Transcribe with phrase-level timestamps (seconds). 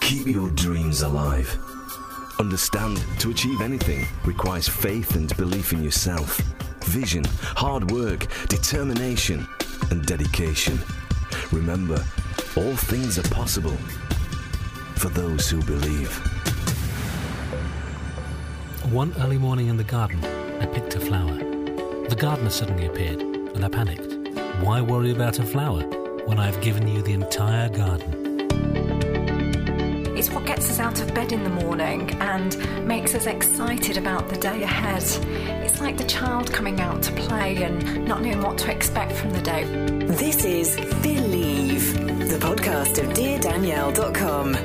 [0.00, 1.58] Keep your dreams alive.
[2.38, 6.38] Understand to achieve anything requires faith and belief in yourself,
[6.84, 7.24] vision,
[7.56, 9.46] hard work, determination,
[9.90, 10.78] and dedication.
[11.52, 12.04] Remember,
[12.56, 13.76] all things are possible
[14.96, 16.10] for those who believe.
[18.92, 20.24] One early morning in the garden,
[20.60, 21.38] I picked a flower.
[22.08, 24.12] The gardener suddenly appeared, and I panicked.
[24.62, 25.82] Why worry about a flower
[26.26, 28.25] when I've given you the entire garden?
[30.26, 34.28] It's what gets us out of bed in the morning and makes us excited about
[34.28, 35.04] the day ahead.
[35.64, 39.30] It's like the child coming out to play and not knowing what to expect from
[39.30, 39.62] the day.
[40.04, 41.94] This is Believe,
[42.28, 44.56] the podcast of DearDanielle.com.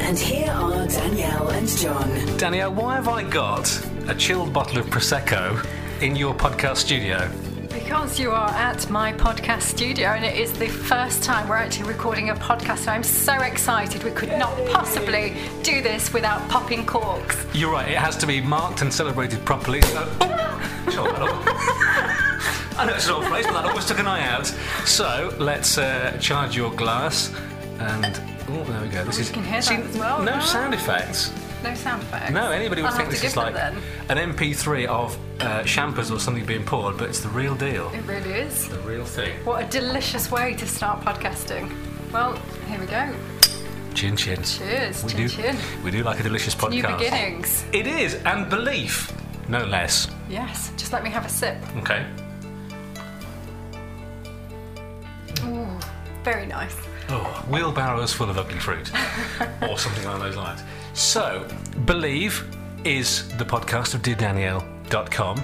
[0.00, 2.38] And here are Danielle and John.
[2.38, 5.62] Danielle, why have I got a chilled bottle of Prosecco
[6.00, 7.30] in your podcast studio?
[7.84, 11.86] Because you are at my podcast studio and it is the first time we're actually
[11.86, 12.88] recording a podcast.
[12.88, 14.02] I'm so excited.
[14.02, 17.44] We could not possibly do this without popping corks.
[17.52, 19.82] You're right, it has to be marked and celebrated properly.
[19.82, 20.02] So,
[20.90, 21.08] sure,
[22.78, 24.46] I know it's an old phrase, but that always took an eye out.
[24.86, 27.30] So let's uh, charge your glass
[27.80, 28.18] and.
[28.48, 29.04] Oh, there we go.
[29.04, 29.30] This is.
[29.30, 30.40] can hear that as well, No no?
[30.40, 31.32] sound effects.
[31.62, 32.32] No sound effects.
[32.32, 33.76] No, anybody would I'll think this is like them
[34.08, 37.90] an MP3 of uh, Shampers or something being poured, but it's the real deal.
[37.94, 38.68] It really is.
[38.68, 39.32] The real thing.
[39.44, 41.72] What a delicious way to start podcasting.
[42.12, 42.36] Well,
[42.68, 43.12] here we go.
[43.94, 44.42] Chin chin.
[44.42, 45.56] Cheers, We chin do, chin.
[45.84, 46.70] We do like a delicious podcast.
[46.70, 47.64] New beginnings.
[47.72, 49.12] It is, and belief,
[49.48, 50.08] no less.
[50.28, 51.56] Yes, just let me have a sip.
[51.78, 52.04] Okay.
[55.44, 55.68] Ooh,
[56.24, 56.76] very nice.
[57.10, 58.90] Oh, wheelbarrows full of ugly fruit,
[59.68, 60.62] or something along those lines.
[60.94, 61.46] So,
[61.84, 62.48] Believe
[62.84, 64.02] is the podcast of
[64.88, 65.38] DearDanielle.com.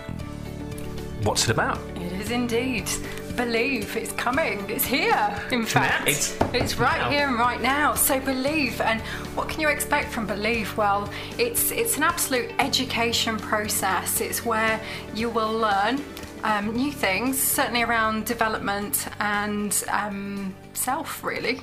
[1.23, 1.79] What's it about?
[1.97, 2.89] It is indeed.
[3.37, 4.69] Believe it's coming.
[4.69, 5.35] It's here.
[5.51, 7.11] In fact, It's it's right now.
[7.11, 7.95] here and right now.
[7.95, 9.01] So believe, and
[9.37, 10.77] what can you expect from believe?
[10.77, 14.21] Well, it's it's an absolute education process.
[14.21, 14.81] It's where
[15.15, 16.03] you will learn
[16.43, 21.61] um, new things, certainly around development and um, self, really.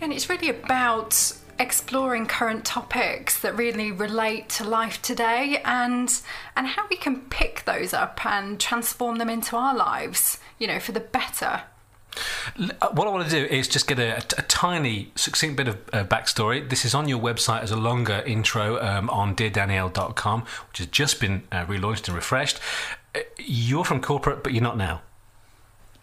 [0.00, 1.12] And it's really about
[1.58, 6.20] exploring current topics that really relate to life today and
[6.56, 10.80] and how we can pick those up and transform them into our lives, you know,
[10.80, 11.62] for the better.
[12.80, 15.76] Uh, What I want to do is just get a, a tiny, succinct bit of
[15.92, 16.68] uh, backstory.
[16.68, 21.20] This is on your website as a longer intro um, on DearDanielle.com, which has just
[21.20, 22.60] been uh, relaunched and refreshed.
[23.14, 25.02] Uh, You're from corporate, but you're not now.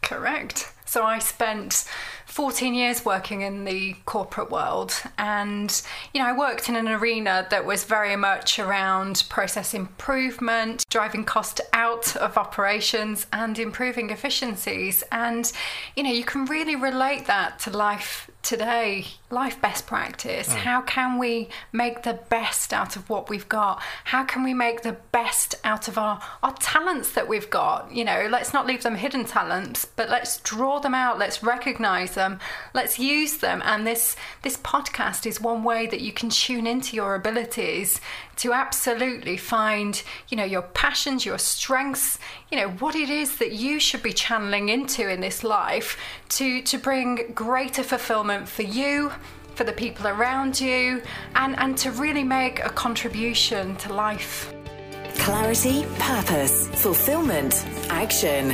[0.01, 0.73] Correct.
[0.85, 1.85] So I spent
[2.31, 5.81] 14 years working in the corporate world and
[6.13, 11.25] you know I worked in an arena that was very much around process improvement, driving
[11.25, 15.51] cost out of operations and improving efficiencies and
[15.97, 20.49] you know you can really relate that to life today, life best practice.
[20.49, 20.55] Mm.
[20.55, 23.81] How can we make the best out of what we've got?
[24.05, 27.91] How can we make the best out of our, our talents that we've got?
[27.93, 32.15] You know, let's not leave them hidden talents, but let's draw them out, let's recognize
[32.15, 32.20] them,
[32.73, 33.61] let's use them.
[33.65, 37.99] And this this podcast is one way that you can tune into your abilities
[38.37, 43.51] to absolutely find, you know, your passions, your strengths, you know, what it is that
[43.51, 45.97] you should be channeling into in this life
[46.29, 49.11] to to bring greater fulfillment for you,
[49.55, 51.01] for the people around you,
[51.35, 54.53] and, and to really make a contribution to life.
[55.19, 58.53] Clarity, purpose, fulfillment, action.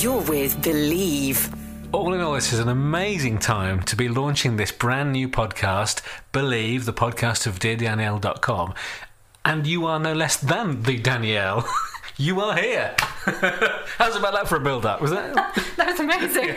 [0.00, 1.59] You're with Believe.
[1.92, 6.02] All in all, this is an amazing time to be launching this brand new podcast,
[6.30, 8.74] Believe, the podcast of DearDanielle.com.
[9.44, 11.68] And you are no less than the Danielle.
[12.16, 12.94] you are here.
[13.98, 15.00] How's about that for a build up?
[15.00, 15.34] Was that?
[15.76, 16.54] That was amazing.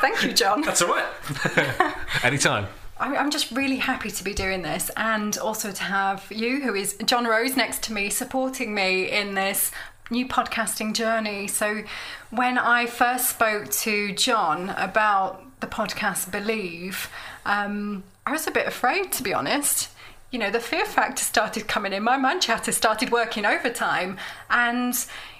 [0.00, 0.62] Thank you, John.
[0.62, 1.94] That's all right.
[2.24, 2.66] Anytime.
[2.98, 6.74] I'm I'm just really happy to be doing this and also to have you, who
[6.74, 9.70] is John Rose, next to me, supporting me in this
[10.10, 11.46] new podcasting journey.
[11.46, 11.82] So,
[12.30, 17.08] when I first spoke to John about the podcast Believe,
[17.46, 19.90] um, I was a bit afraid, to be honest.
[20.30, 22.02] You know, the fear factor started coming in.
[22.02, 24.18] My mind chatter started working overtime.
[24.50, 24.94] And,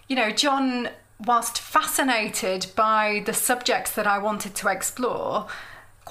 [0.08, 0.88] you know, John,
[1.24, 5.48] whilst fascinated by the subjects that I wanted to explore,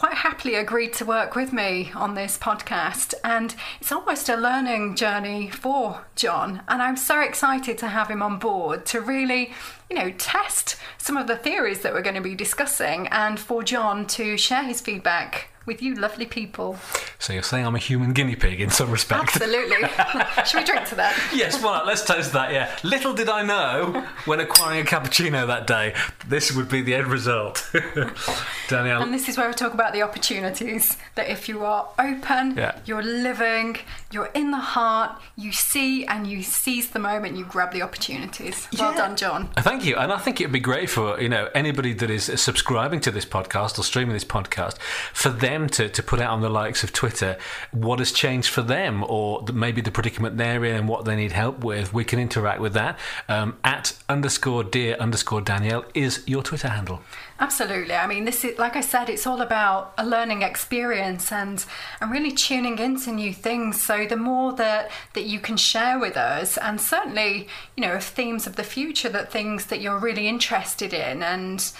[0.03, 3.13] quite happily agreed to work with me on this podcast.
[3.23, 6.61] And it's almost a learning journey for John.
[6.67, 9.53] And I'm so excited to have him on board to really,
[9.89, 13.63] you know, test some of the theories that we're going to be discussing and for
[13.63, 16.77] John to share his feedback with you lovely people.
[17.19, 19.35] So you're saying I'm a human guinea pig in some respect?
[19.35, 19.77] Absolutely.
[20.45, 21.17] Should we drink to that?
[21.33, 22.69] yes, well, let's toast that, yeah.
[22.83, 25.93] Little did I know when acquiring a cappuccino that day,
[26.27, 27.69] this would be the end result.
[28.67, 29.01] Danielle.
[29.01, 32.77] And this is where we talk about the opportunities that if you are open, Yeah.
[32.85, 33.77] you're living,
[34.11, 38.67] you're in the heart, you see and you seize the moment, you grab the opportunities.
[38.77, 38.97] Well Yeah.
[38.97, 39.49] done, John.
[39.57, 42.99] Thank you, and I think it'd be great for you know anybody that is subscribing
[43.01, 44.77] to this podcast or streaming this podcast
[45.13, 47.37] for them to, to put out on the likes of Twitter
[47.71, 51.31] what has changed for them or maybe the predicament they're in and what they need
[51.31, 51.93] help with.
[51.93, 52.97] We can interact with that.
[53.29, 57.01] Um, at underscore dear underscore Danielle is your Twitter handle.
[57.39, 57.95] Absolutely.
[57.95, 61.65] I mean, this is like I said, it's all about a learning experience and
[61.99, 63.81] and really tuning into new things.
[63.81, 68.03] So the more that that you can share with us, and certainly, you know, of
[68.03, 71.71] themes of the future, that things that you're really interested in, and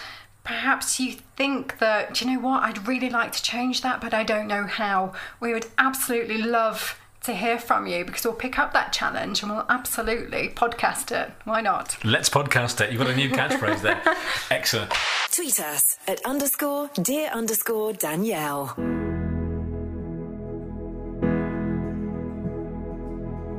[0.44, 4.14] perhaps you think that, "Do you know what, I'd really like to change that, but
[4.14, 5.12] I don't know how.
[5.40, 9.50] We would absolutely love to hear from you because we'll pick up that challenge and
[9.50, 11.32] we'll absolutely podcast it.
[11.44, 11.96] Why not?
[12.04, 12.92] Let's podcast it.
[12.92, 14.02] You've got a new catchphrase there.
[14.50, 14.92] Excellent.
[15.32, 18.74] Tweet us at underscore dear underscore Danielle.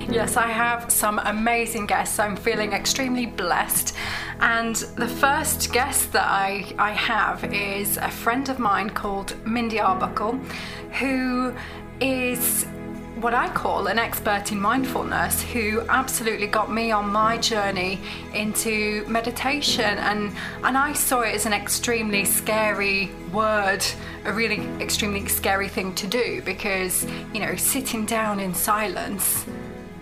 [0.09, 2.19] Yes, I have some amazing guests.
[2.19, 3.95] I'm feeling extremely blessed.
[4.39, 9.79] And the first guest that I, I have is a friend of mine called Mindy
[9.79, 10.39] Arbuckle,
[10.99, 11.53] who
[11.99, 12.65] is
[13.15, 17.99] what I call an expert in mindfulness who absolutely got me on my journey
[18.33, 20.35] into meditation and
[20.65, 23.85] and I saw it as an extremely scary word
[24.25, 29.45] a really extremely scary thing to do because you know sitting down in silence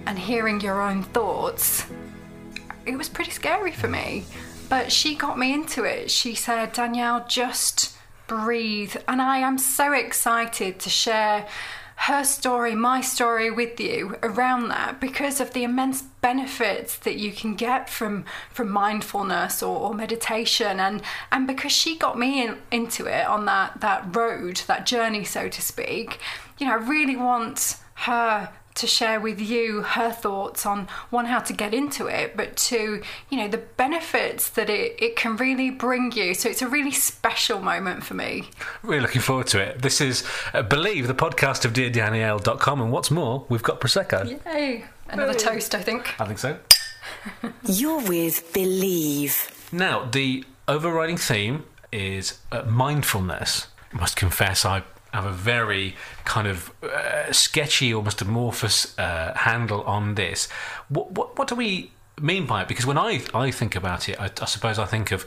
[0.05, 1.85] and hearing your own thoughts
[2.85, 4.25] it was pretty scary for me.
[4.69, 6.09] But she got me into it.
[6.09, 7.95] She said Danielle just
[8.27, 8.95] breathe.
[9.07, 11.47] And I am so excited to share
[11.95, 17.31] her story, my story with you around that because of the immense benefits that you
[17.31, 20.79] can get from from mindfulness or, or meditation.
[20.79, 21.01] And
[21.31, 25.47] and because she got me in, into it on that that road that journey so
[25.47, 26.19] to speak
[26.57, 31.39] you know I really want her to share with you her thoughts on one how
[31.39, 35.69] to get into it but two you know the benefits that it, it can really
[35.69, 38.43] bring you so it's a really special moment for me
[38.81, 39.81] Really looking forward to it.
[39.81, 40.23] This is
[40.53, 44.39] uh, Believe, the podcast of DearDanielle.com, and what's more, we've got Prosecco.
[44.45, 46.57] yay another toast I think I think so.
[47.65, 49.67] You're with Believe.
[49.71, 53.67] Now, the overriding theme is uh, mindfulness.
[53.93, 54.83] I must confess, I
[55.13, 55.95] have a very
[56.25, 60.49] kind of uh, sketchy, almost amorphous uh, handle on this.
[60.89, 62.67] What, what, what do we mean by it?
[62.67, 65.25] Because when I, I think about it, I, I suppose I think of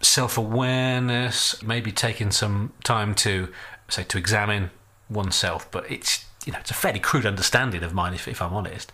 [0.00, 3.48] self awareness, maybe taking some time to,
[3.88, 4.70] say, to examine
[5.08, 8.52] oneself, but it's you know, it's a fairly crude understanding of mine, if, if I'm
[8.52, 8.92] honest.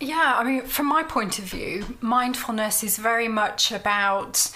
[0.00, 4.50] Yeah, I mean, from my point of view, mindfulness is very much about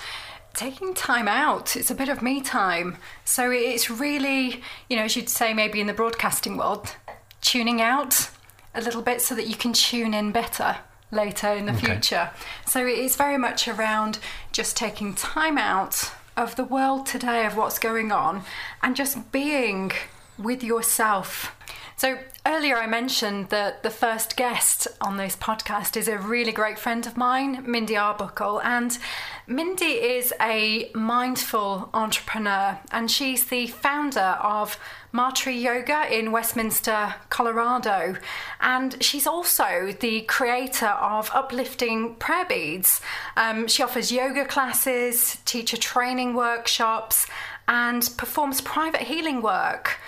[0.57, 1.77] taking time out.
[1.77, 2.97] It's a bit of me time.
[3.25, 6.97] So it's really, you know, as you'd say maybe in the broadcasting world,
[7.41, 8.31] tuning out
[8.75, 10.79] a little bit so that you can tune in better
[11.13, 11.87] later in the Okay.
[11.87, 12.31] future.
[12.67, 14.19] So it is very much around
[14.51, 18.43] just taking time out of the world today, of what's going on,
[18.83, 19.93] and just being
[20.39, 21.56] with yourself.
[21.99, 26.79] So earlier I mentioned that the first guest on this podcast is a really great
[26.79, 28.99] friend of mine, Mindy Arbuckle, and
[29.47, 34.79] Mindy is a mindful entrepreneur and she's the founder of
[35.11, 38.17] Maitri Yoga in Westminster, Colorado,
[38.61, 43.01] and she's also the creator of Uplifting Prayer Beads.
[43.39, 47.27] Um, she offers yoga classes, teacher training workshops,
[47.67, 49.99] and performs private healing work.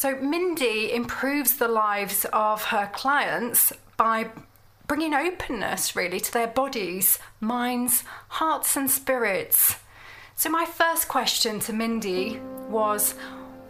[0.00, 4.30] So, Mindy improves the lives of her clients by
[4.86, 9.76] bringing openness really to their bodies, minds, hearts, and spirits.
[10.36, 12.40] So, my first question to Mindy
[12.70, 13.12] was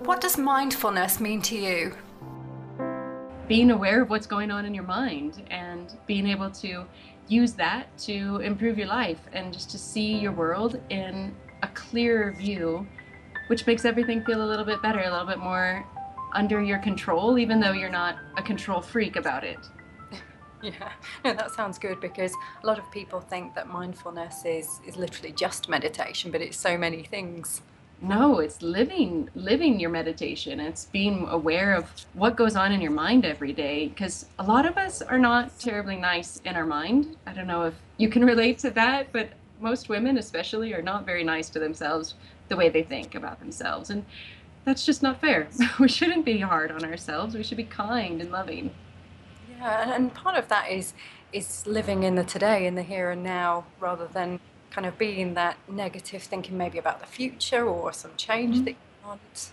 [0.04, 1.96] What does mindfulness mean to you?
[3.48, 6.84] being aware of what's going on in your mind and being able to
[7.26, 11.34] use that to improve your life and just to see your world in
[11.64, 12.86] a clearer view,
[13.48, 15.84] which makes everything feel a little bit better, a little bit more
[16.34, 19.58] under your control, even though you're not a control freak about it.
[20.62, 20.92] Yeah,
[21.24, 25.32] no, that sounds good because a lot of people think that mindfulness is, is literally
[25.32, 27.62] just meditation, but it's so many things.
[28.02, 30.58] No, it's living living your meditation.
[30.58, 34.64] It's being aware of what goes on in your mind every day because a lot
[34.64, 37.16] of us are not terribly nice in our mind.
[37.26, 41.04] I don't know if you can relate to that, but most women especially are not
[41.04, 42.14] very nice to themselves
[42.48, 43.90] the way they think about themselves.
[43.90, 44.04] And
[44.64, 45.48] that's just not fair.
[45.78, 47.34] we shouldn't be hard on ourselves.
[47.34, 48.70] We should be kind and loving.
[49.58, 50.94] Yeah, and part of that is
[51.32, 54.40] is living in the today, in the here and now, rather than
[54.70, 58.64] kind of being that negative thinking maybe about the future or some change mm-hmm.
[58.64, 59.52] that you want.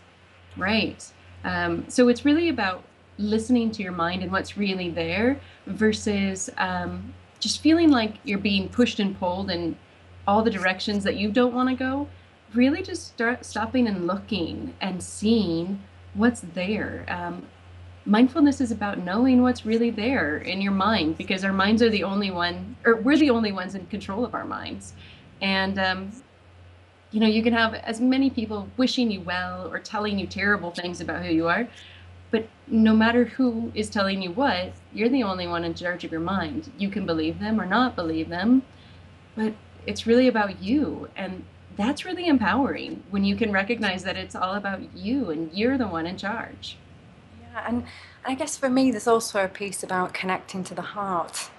[0.56, 1.12] Right.
[1.44, 2.84] Um, so it's really about
[3.18, 8.70] listening to your mind and what's really there versus um, just feeling like you're being
[8.70, 9.76] pushed and pulled in
[10.28, 12.08] all the directions that you don't want to go.
[12.54, 15.82] Really, just start stopping and looking and seeing
[16.14, 17.06] what's there.
[17.10, 17.46] Um,
[18.06, 22.04] mindfulness is about knowing what's really there in your mind because our minds are the
[22.04, 24.94] only one, or we're the only ones in control of our minds.
[25.42, 26.12] And um,
[27.12, 30.72] you know, you can have as many people wishing you well or telling you terrible
[30.72, 31.68] things about who you are,
[32.32, 36.12] but no matter who is telling you what, you're the only one in charge of
[36.12, 36.72] your mind.
[36.78, 38.64] You can believe them or not believe them,
[39.36, 39.54] but
[39.86, 41.10] it's really about you.
[41.16, 41.46] And
[41.78, 45.88] that's really empowering when you can recognize that it's all about you and you're the
[45.88, 46.78] one in charge.
[47.42, 47.86] Yeah, and
[48.26, 51.50] I guess for me, there's also a piece about connecting to the heart.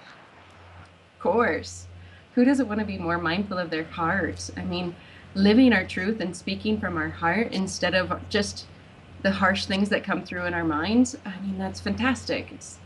[1.15, 1.87] Of course.
[2.35, 4.49] Who doesn't want to be more mindful of their heart?
[4.55, 4.95] I mean,
[5.33, 8.65] living our truth and speaking from our heart instead of just
[9.21, 12.51] the harsh things that come through in our minds, I mean, that's fantastic.
[12.51, 12.77] It's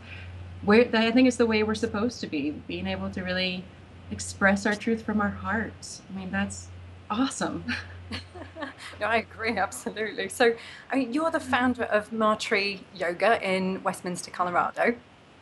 [0.62, 3.64] where I think it's the way we're supposed to be, being able to really
[4.10, 6.02] express our truth from our hearts.
[6.10, 6.68] I mean, that's
[7.10, 7.64] awesome.
[9.00, 10.28] no, I agree, absolutely.
[10.28, 10.54] So,
[10.90, 14.94] I mean, you're the founder of Maitri Yoga in Westminster, Colorado.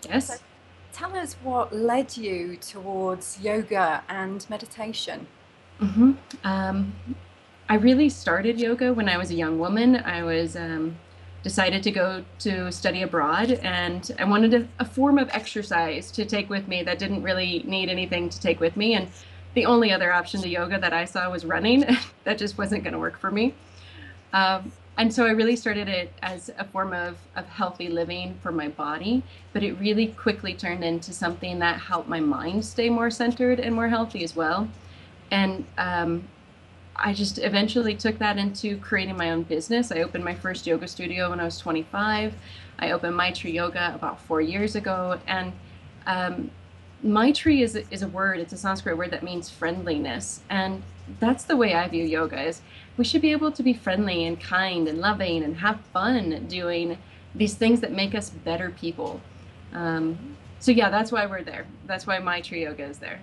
[0.08, 0.28] Yes.
[0.28, 0.34] So
[0.92, 5.26] tell us what led you towards yoga and meditation.
[5.80, 6.12] Mm-hmm.
[6.44, 6.94] Um,
[7.68, 9.96] I really started yoga when I was a young woman.
[9.96, 10.96] I was um,
[11.42, 16.24] decided to go to study abroad, and I wanted a, a, form of exercise to
[16.24, 18.94] take with me that didn't really need anything to take with me.
[18.94, 19.08] And
[19.54, 21.84] the only other option to yoga that I saw was running.
[22.24, 23.54] that just wasn't going to work for me.
[24.32, 28.52] Um, and so I really started it as a form of, of healthy living for
[28.52, 33.10] my body, but it really quickly turned into something that helped my mind stay more
[33.10, 34.68] centered and more healthy as well.
[35.30, 36.28] And um,
[36.94, 39.90] I just eventually took that into creating my own business.
[39.90, 42.34] I opened my first yoga studio when I was 25.
[42.78, 45.18] I opened Maitri Yoga about four years ago.
[45.26, 45.52] And
[46.06, 46.50] um,
[47.02, 50.40] Maitri is, is a word, it's a Sanskrit word that means friendliness.
[50.48, 50.82] And
[51.18, 52.60] that's the way I view yoga is
[52.96, 56.98] we should be able to be friendly and kind and loving and have fun doing
[57.34, 59.20] these things that make us better people.
[59.72, 61.66] Um, so yeah, that's why we're there.
[61.86, 63.20] That's why Maitri Yoga is there.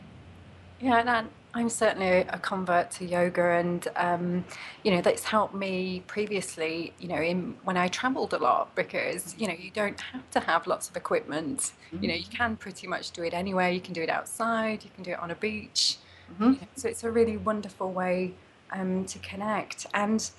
[0.82, 4.46] Yeah, and I'm certainly a convert to yoga, and um,
[4.84, 6.94] you know that's helped me previously.
[7.00, 10.40] You know, in when I travelled a lot, because you know you don't have to
[10.42, 11.72] have lots of equipment.
[11.92, 12.04] Mm-hmm.
[12.04, 13.72] You know, you can pretty much do it anywhere.
[13.72, 14.84] You can do it outside.
[14.84, 15.98] You can do it on a beach.
[16.34, 16.44] Mm-hmm.
[16.44, 18.36] You know, so it's a really wonderful way
[18.72, 19.88] um, to connect.
[19.94, 20.30] And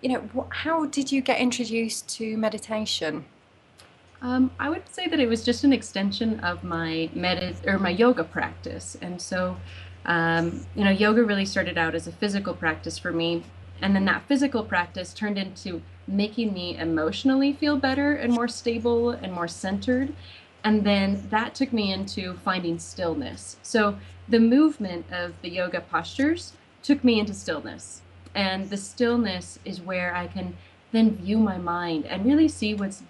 [0.00, 3.26] you know, wh- how did you get introduced to meditation?
[4.22, 7.90] Um, I would say that it was just an extension of my medit or my
[7.90, 9.58] yoga practice, and so
[10.04, 13.42] um, you know, yoga really started out as a physical practice for me.
[13.80, 19.10] And then that physical practice turned into making me emotionally feel better and more stable
[19.10, 20.14] and more centered.
[20.62, 23.56] And then that took me into finding stillness.
[23.62, 28.02] So the movement of the yoga postures took me into stillness.
[28.34, 30.56] And the stillness is where I can
[30.92, 33.02] then view my mind and really see what's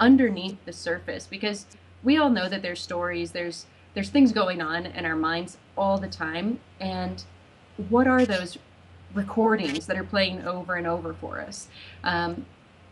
[0.00, 1.66] underneath the surface because
[2.02, 5.98] we all know that there's stories, there's there's things going on in our minds all
[5.98, 6.60] the time.
[6.80, 7.22] And
[7.88, 8.58] what are those
[9.14, 11.68] recordings that are playing over and over for us?
[12.04, 12.46] Um,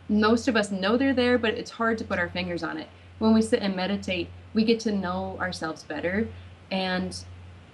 [0.09, 2.87] most of us know they're there but it's hard to put our fingers on it.
[3.19, 6.27] When we sit and meditate we get to know ourselves better
[6.71, 7.23] and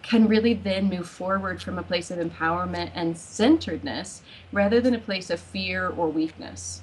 [0.03, 5.00] can really then move forward from a place of empowerment and centeredness rather than a
[5.00, 6.81] place of fear or weakness.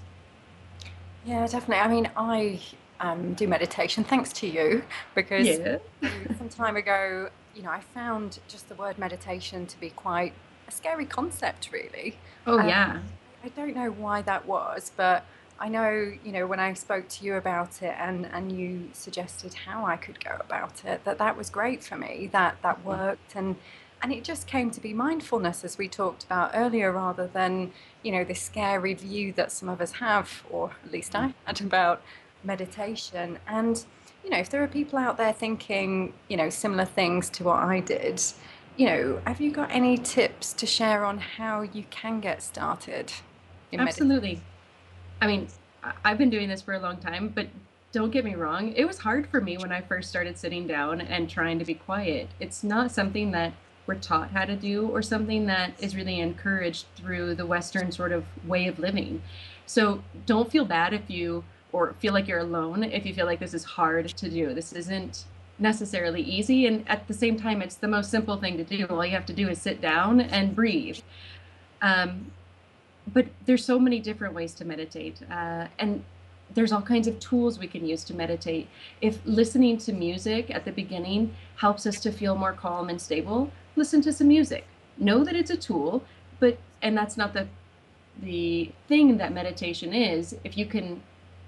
[1.25, 1.77] Yeah definitely.
[1.77, 2.61] I mean i
[3.05, 4.83] um, do meditation thanks to you
[5.15, 5.79] because yeah.
[6.39, 10.33] some time ago, you know, I found just the word meditation to be quite
[10.67, 12.17] a scary concept, really.
[12.47, 13.01] Oh, um, yeah.
[13.45, 15.25] I don't know why that was, but
[15.61, 19.55] I know, you know, when I spoke to you about it and, and you suggested
[19.55, 23.37] how I could go about it, that that was great for me, that that worked.
[23.37, 23.57] And,
[24.03, 28.13] and it just came to be mindfulness, as we talked about earlier, rather than, you
[28.13, 32.03] know, this scary view that some of us have, or at least I had about
[32.45, 33.39] meditation.
[33.47, 33.85] And,
[34.23, 37.57] you know, if there are people out there thinking, you know, similar things to what
[37.57, 38.23] I did,
[38.77, 43.13] you know, have you got any tips to share on how you can get started?
[43.73, 44.41] Absolutely.
[45.21, 45.49] I mean,
[46.05, 47.49] I've been doing this for a long time, but
[47.93, 51.01] don't get me wrong, it was hard for me when I first started sitting down
[51.01, 52.29] and trying to be quiet.
[52.41, 53.53] It's not something that
[53.87, 58.13] we're taught how to do or something that is really encouraged through the Western sort
[58.13, 59.23] of way of living.
[59.67, 61.45] So don't feel bad if you
[61.75, 64.55] or feel like you're alone if you feel like this is hard to do.
[64.55, 65.25] This isn't
[65.59, 66.67] necessarily easy.
[66.67, 68.87] And at the same time, it's the most simple thing to do.
[68.87, 71.01] All you have to do is sit down and breathe.
[71.83, 72.31] Um,
[73.13, 75.21] but there's so many different ways to meditate.
[75.29, 76.05] Uh, and
[76.55, 78.69] there's all kinds of tools we can use to meditate.
[79.01, 83.51] If listening to music at the beginning helps us to feel more calm and stable,
[83.75, 84.65] listen to some music.
[84.97, 86.05] Know that it's a tool,
[86.39, 87.49] but and that's not the
[88.23, 90.37] the thing that meditation is.
[90.45, 91.03] If you can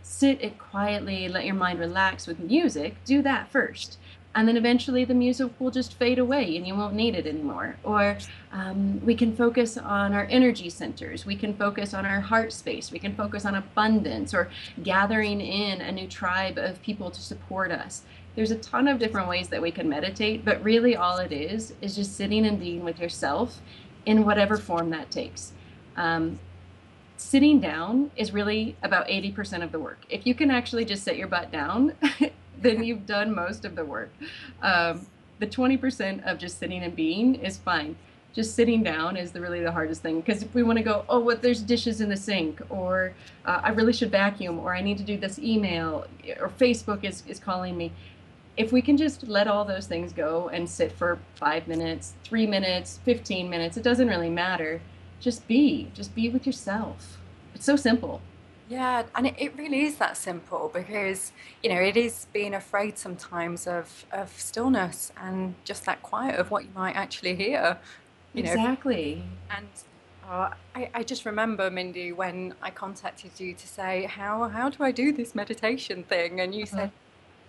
[0.07, 3.99] sit it quietly, let your mind relax with music, do that first.
[4.37, 7.77] And then eventually the music will just fade away and you won't need it anymore.
[7.83, 8.17] Or
[8.53, 11.27] um, we can focus on our energy centers.
[11.27, 12.93] We can focus on our heart space.
[12.93, 14.51] We can focus on abundance or
[14.83, 18.03] gathering in a new tribe of people to support us.
[18.37, 21.75] There's a ton of different ways that we can meditate, but really all it is
[21.81, 23.61] is just sitting and being with yourself
[24.05, 25.53] in whatever form that takes.
[25.97, 26.39] Um,
[27.17, 30.05] sitting down is really about 80% of the work.
[30.09, 31.93] If you can actually just sit your butt down,
[32.61, 34.11] then you've done most of the work.
[34.63, 35.07] Um,
[35.39, 37.97] the 20% of just sitting and being is fine.
[38.33, 41.05] Just sitting down is the, really the hardest thing because if we want to go,
[41.09, 43.15] oh, what there's dishes in the sink, or
[43.47, 46.07] uh, I really should vacuum, or I need to do this email,
[46.39, 47.93] or Facebook is, is calling me.
[48.59, 52.47] If we can just let all those things go and sit for five minutes, three
[52.47, 54.81] minutes, 15 minutes, it doesn't really matter
[55.21, 57.19] just be just be with yourself.
[57.55, 58.21] It's so simple.
[58.69, 61.33] Yeah and it, it really is that simple because
[61.63, 66.51] you know it is being afraid sometimes of of stillness and just that quiet of
[66.51, 67.79] what you might actually hear
[68.35, 69.23] you exactly.
[69.49, 69.69] Know and
[70.29, 74.83] uh, I, I just remember Mindy when I contacted you to say how how do
[74.83, 76.41] I do this meditation thing?
[76.41, 76.77] And you uh-huh.
[76.77, 76.91] said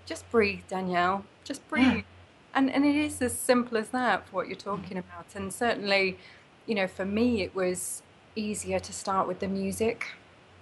[0.06, 1.86] just breathe Danielle just breathe.
[1.86, 2.02] Yeah.
[2.54, 5.26] and and it is as simple as that for what you're talking about.
[5.36, 6.18] And certainly
[6.68, 8.04] you know, for me, it was
[8.36, 10.06] easier to start with the music.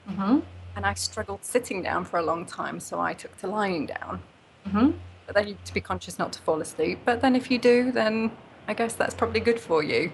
[0.10, 0.40] Mm-hmm.
[0.76, 4.22] And I struggled sitting down for a long time, so I took to lying down.
[4.68, 4.92] Mm-hmm.
[5.26, 7.00] But then you to be conscious not to fall asleep.
[7.06, 8.32] But then if you do, then
[8.68, 10.12] I guess that's probably good for you.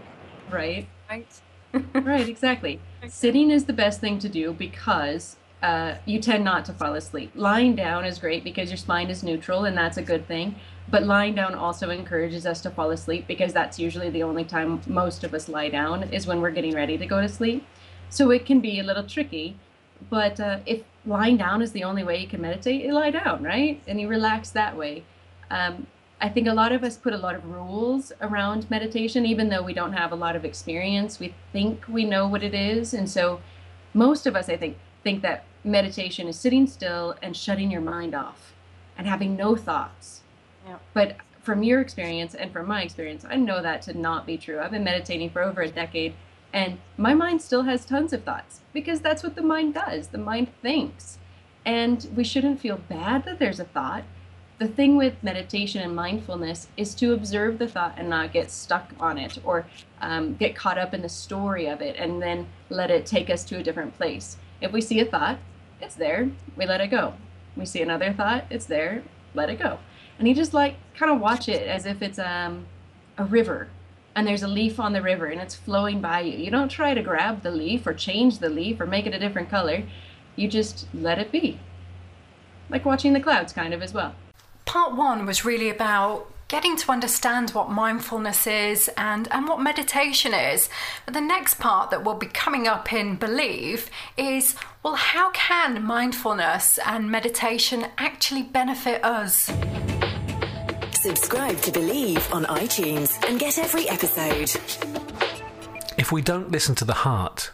[0.49, 0.87] Right.
[1.09, 1.41] Right.
[1.93, 2.79] right, exactly.
[2.99, 3.09] Okay.
[3.09, 7.31] Sitting is the best thing to do because uh, you tend not to fall asleep.
[7.35, 10.55] Lying down is great because your spine is neutral, and that's a good thing.
[10.91, 14.81] But lying down also encourages us to fall asleep because that's usually the only time
[14.85, 17.65] most of us lie down is when we're getting ready to go to sleep.
[18.09, 19.55] So it can be a little tricky.
[20.09, 23.41] But uh, if lying down is the only way you can meditate, you lie down,
[23.41, 23.81] right?
[23.87, 25.03] And you relax that way.
[25.49, 25.87] Um,
[26.19, 29.63] I think a lot of us put a lot of rules around meditation, even though
[29.63, 31.19] we don't have a lot of experience.
[31.19, 32.93] We think we know what it is.
[32.93, 33.41] And so
[33.93, 38.13] most of us, I think, think that meditation is sitting still and shutting your mind
[38.13, 38.53] off
[38.97, 40.20] and having no thoughts
[40.93, 44.59] But from your experience and from my experience, I know that to not be true.
[44.59, 46.13] I've been meditating for over a decade
[46.53, 50.07] and my mind still has tons of thoughts because that's what the mind does.
[50.07, 51.17] The mind thinks.
[51.65, 54.03] And we shouldn't feel bad that there's a thought.
[54.59, 58.91] The thing with meditation and mindfulness is to observe the thought and not get stuck
[58.99, 59.65] on it or
[60.01, 63.43] um, get caught up in the story of it and then let it take us
[63.45, 64.37] to a different place.
[64.59, 65.39] If we see a thought,
[65.79, 67.13] it's there, we let it go.
[67.55, 69.79] We see another thought, it's there, let it go
[70.21, 72.67] and you just like kind of watch it as if it's um,
[73.17, 73.69] a river
[74.15, 76.37] and there's a leaf on the river and it's flowing by you.
[76.37, 79.19] You don't try to grab the leaf or change the leaf or make it a
[79.19, 79.81] different color.
[80.35, 81.59] You just let it be.
[82.69, 84.13] Like watching the clouds, kind of as well.
[84.65, 90.35] Part one was really about getting to understand what mindfulness is and, and what meditation
[90.35, 90.69] is.
[91.05, 95.81] But the next part that will be coming up in Believe is well, how can
[95.81, 99.49] mindfulness and meditation actually benefit us?
[101.01, 104.51] Subscribe to Believe on iTunes and get every episode.
[105.97, 107.49] If we don't listen to the heart,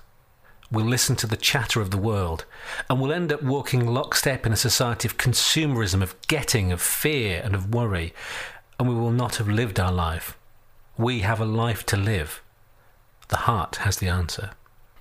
[0.70, 2.44] we'll listen to the chatter of the world,
[2.90, 7.42] and we'll end up walking lockstep in a society of consumerism, of getting, of fear,
[7.42, 8.14] and of worry,
[8.78, 10.38] and we will not have lived our life.
[10.98, 12.42] We have a life to live.
[13.30, 14.50] The heart has the answer.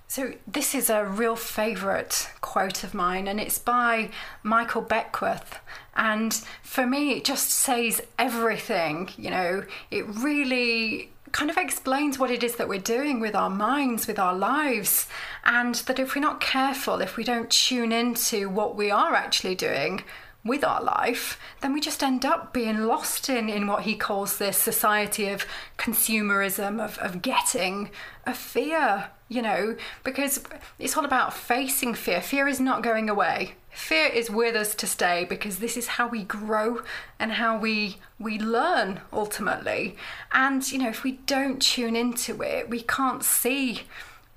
[0.09, 4.09] So, this is a real favourite quote of mine, and it's by
[4.41, 5.59] Michael Beckwith.
[5.97, 9.09] And for me, it just says everything.
[9.17, 13.49] You know, it really kind of explains what it is that we're doing with our
[13.49, 15.07] minds, with our lives,
[15.43, 19.55] and that if we're not careful, if we don't tune into what we are actually
[19.55, 20.03] doing,
[20.43, 24.37] with our life, then we just end up being lost in, in what he calls
[24.37, 25.45] this society of
[25.77, 27.89] consumerism, of, of getting,
[28.25, 30.43] of fear, you know, because
[30.79, 32.21] it's all about facing fear.
[32.21, 33.55] Fear is not going away.
[33.71, 36.81] fear is with us to stay because this is how we grow
[37.19, 39.95] and how we we learn ultimately.
[40.31, 43.81] And you know, if we don't tune into it, we can't see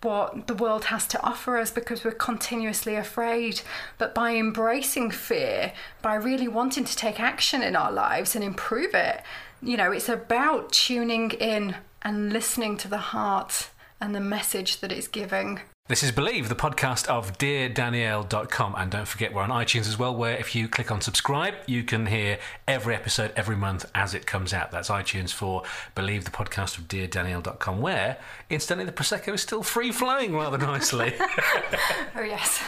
[0.03, 3.61] what the world has to offer us because we're continuously afraid.
[3.99, 5.73] But by embracing fear,
[6.03, 9.23] by really wanting to take action in our lives and improve it,
[9.63, 13.69] you know, it's about tuning in and listening to the heart
[14.01, 15.61] and the message that it's giving.
[15.91, 18.77] This is Believe, the podcast of DearDanielle.com.
[18.79, 21.83] And don't forget, we're on iTunes as well, where if you click on subscribe, you
[21.83, 24.71] can hear every episode every month as it comes out.
[24.71, 25.65] That's iTunes for
[25.97, 31.13] Believe, the podcast of DearDanielle.com, where, incidentally, the Prosecco is still free flowing rather nicely.
[31.19, 32.63] oh, yes.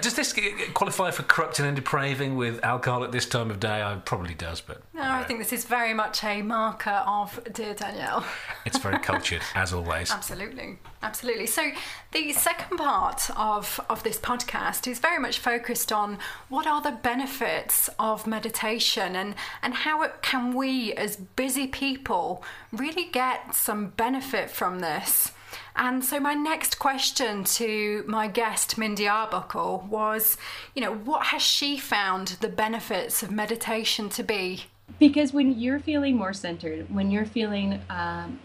[0.00, 0.34] Does this
[0.72, 3.86] qualify for corrupting and depraving with alcohol at this time of day?
[3.86, 4.82] It probably does, but.
[4.94, 8.24] No, I think this is very much a marker of Dear Danielle.
[8.64, 10.10] it's very cultured, as always.
[10.10, 10.78] Absolutely.
[11.02, 11.46] Absolutely.
[11.46, 11.70] So,
[12.14, 16.92] the second part of, of this podcast is very much focused on what are the
[16.92, 23.88] benefits of meditation and, and how it, can we, as busy people, really get some
[23.88, 25.32] benefit from this.
[25.74, 30.36] And so, my next question to my guest, Mindy Arbuckle, was
[30.74, 34.64] you know, what has she found the benefits of meditation to be?
[35.00, 38.38] Because when you're feeling more centered, when you're feeling um,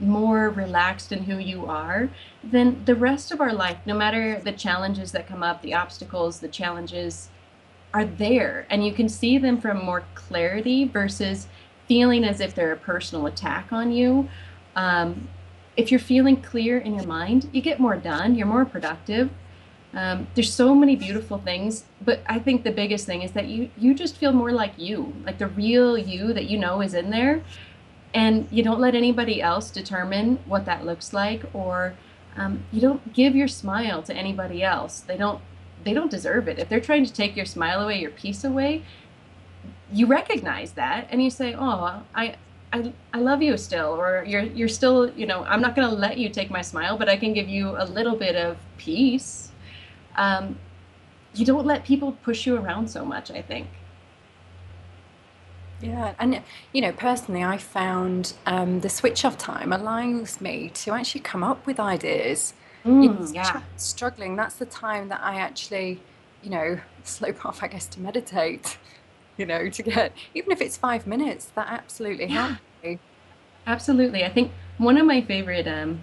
[0.00, 2.10] more relaxed in who you are,
[2.42, 6.40] then the rest of our life, no matter the challenges that come up, the obstacles,
[6.40, 7.28] the challenges
[7.94, 8.66] are there.
[8.68, 11.46] And you can see them from more clarity versus
[11.88, 14.28] feeling as if they're a personal attack on you.
[14.74, 15.28] Um,
[15.76, 19.30] if you're feeling clear in your mind, you get more done, you're more productive.
[19.94, 23.70] Um, there's so many beautiful things, but I think the biggest thing is that you
[23.78, 27.08] you just feel more like you, like the real you that you know is in
[27.08, 27.42] there,
[28.16, 31.94] and you don't let anybody else determine what that looks like or
[32.36, 35.00] um, you don't give your smile to anybody else.
[35.00, 35.40] They don't
[35.84, 36.58] they don't deserve it.
[36.58, 38.82] If they're trying to take your smile away your peace away
[39.92, 42.34] you recognize that and you say oh i
[42.72, 45.94] I, I love you still or you're you're still you know i'm not going to
[45.94, 49.50] let you take my smile but i can give you a little bit of peace.
[50.16, 50.58] Um,
[51.34, 53.68] you don't let people push you around so much i think
[55.80, 60.92] yeah, and you know, personally, I found um, the switch off time allows me to
[60.92, 62.54] actually come up with ideas.
[62.84, 63.62] Mm, you know, yeah.
[63.76, 66.00] Struggling, that's the time that I actually,
[66.42, 68.78] you know, slope off, I guess, to meditate,
[69.36, 72.48] you know, to get, even if it's five minutes, that absolutely yeah.
[72.48, 72.98] helps me.
[73.66, 74.24] Absolutely.
[74.24, 76.02] I think one of my favorite um,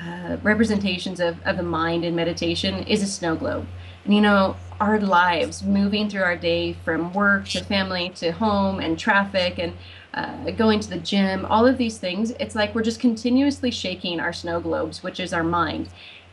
[0.00, 3.66] uh, representations of, of the mind in meditation is a snow globe.
[4.04, 8.78] And, you know, our lives, moving through our day from work to family to home
[8.78, 9.76] and traffic and
[10.14, 14.20] uh, going to the gym, all of these things, it's like we're just continuously shaking
[14.20, 15.88] our snow globes, which is our mind.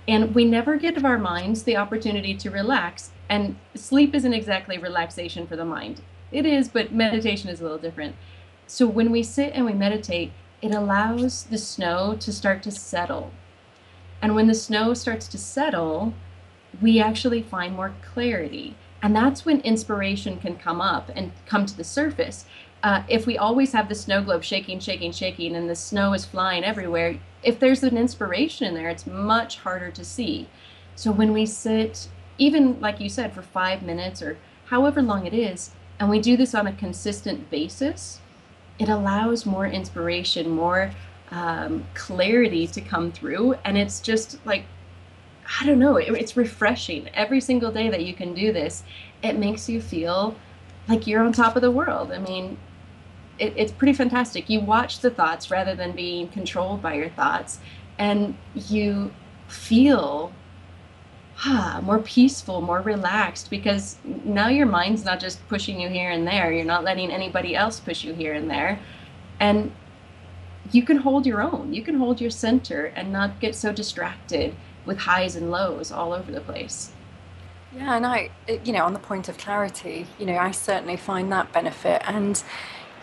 [0.07, 3.11] And we never give our minds the opportunity to relax.
[3.29, 6.01] And sleep isn't exactly relaxation for the mind.
[6.31, 8.15] It is, but meditation is a little different.
[8.67, 13.31] So when we sit and we meditate, it allows the snow to start to settle.
[14.21, 16.13] And when the snow starts to settle,
[16.81, 18.75] we actually find more clarity.
[19.01, 22.45] And that's when inspiration can come up and come to the surface.
[22.81, 26.25] Uh, if we always have the snow globe shaking, shaking, shaking, and the snow is
[26.25, 30.47] flying everywhere, if there's an inspiration in there, it's much harder to see.
[30.95, 32.07] So when we sit,
[32.37, 36.35] even like you said, for five minutes or however long it is, and we do
[36.35, 38.19] this on a consistent basis,
[38.79, 40.91] it allows more inspiration, more
[41.31, 43.55] um, clarity to come through.
[43.63, 44.65] And it's just like
[45.59, 47.09] I don't know, it, it's refreshing.
[47.13, 48.83] Every single day that you can do this,
[49.23, 50.35] it makes you feel
[50.87, 52.11] like you're on top of the world.
[52.11, 52.57] I mean,
[53.37, 54.49] it, it's pretty fantastic.
[54.49, 57.59] You watch the thoughts rather than being controlled by your thoughts,
[57.97, 59.13] and you
[59.47, 60.31] feel
[61.45, 66.27] ah, more peaceful, more relaxed because now your mind's not just pushing you here and
[66.27, 66.51] there.
[66.51, 68.79] You're not letting anybody else push you here and there.
[69.39, 69.71] And
[70.71, 71.73] you can hold your own.
[71.73, 74.55] You can hold your center and not get so distracted
[74.85, 76.91] with highs and lows all over the place.
[77.75, 78.29] Yeah, and I,
[78.63, 82.01] you know, on the point of clarity, you know, I certainly find that benefit.
[82.05, 82.41] And,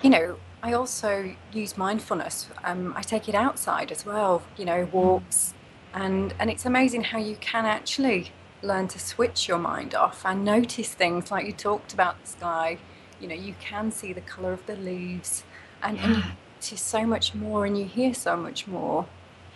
[0.03, 2.49] you know, I also use mindfulness.
[2.64, 5.53] Um, I take it outside as well, you know, walks.
[5.92, 10.45] And, and it's amazing how you can actually learn to switch your mind off and
[10.45, 12.79] notice things like you talked about the sky.
[13.21, 15.45] You know, you can see the colour of the leaves
[15.83, 16.05] and, yeah.
[16.05, 16.23] and you
[16.61, 19.07] see so much more and you hear so much more.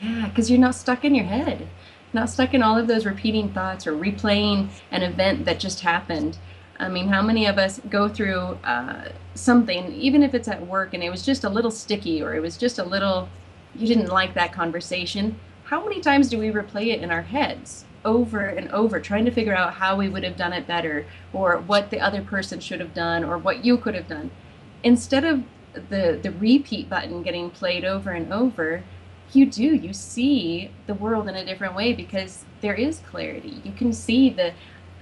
[0.01, 1.69] Yeah, because you're not stuck in your head
[2.17, 6.37] not stuck in all of those repeating thoughts or replaying an event that just happened.
[6.79, 10.95] I mean, how many of us go through uh, something, even if it's at work
[10.95, 13.29] and it was just a little sticky or it was just a little,
[13.75, 15.39] you didn't like that conversation?
[15.65, 19.31] How many times do we replay it in our heads over and over, trying to
[19.31, 22.81] figure out how we would have done it better, or what the other person should
[22.81, 24.31] have done, or what you could have done.
[24.85, 25.43] Instead of
[25.91, 28.85] the, the repeat button getting played over and over,
[29.33, 29.75] you do.
[29.75, 33.61] You see the world in a different way because there is clarity.
[33.65, 34.53] You can see the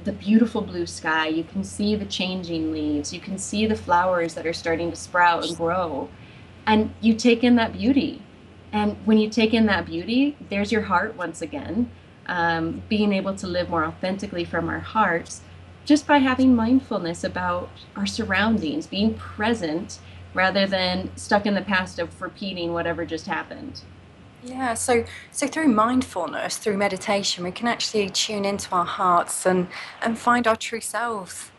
[0.05, 1.29] the beautiful blue sky.
[1.29, 3.13] You can see the changing leaves.
[3.13, 6.11] You can see the flowers that are starting to sprout and grow.
[6.67, 8.23] And you take in that beauty.
[8.71, 11.91] And when you take in that beauty, there's your heart once again.
[12.27, 15.43] Um, being able to live more authentically from our hearts
[15.85, 19.99] just by having mindfulness about our surroundings, being present
[20.33, 23.83] rather than stuck in the past of repeating whatever just happened.
[24.45, 29.69] Yeah, so so through mindfulness, through meditation, we can actually tune into our hearts and
[30.03, 31.51] and find our true selves.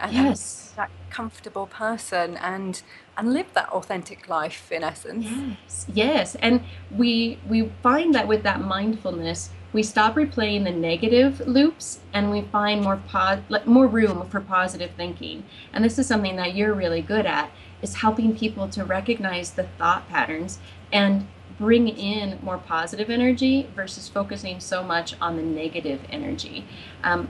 [0.00, 0.72] And yes.
[0.76, 2.82] That comfortable person and
[3.16, 5.26] and live that authentic life in essence.
[5.26, 5.86] Yes.
[5.92, 6.34] Yes.
[6.36, 12.30] And we we find that with that mindfulness, we stop replaying the negative loops and
[12.30, 15.44] we find more pos- more room for positive thinking.
[15.74, 17.50] And this is something that you're really good at
[17.82, 20.58] is helping people to recognize the thought patterns
[20.92, 21.26] and
[21.60, 26.64] bring in more positive energy versus focusing so much on the negative energy.
[27.04, 27.28] Um,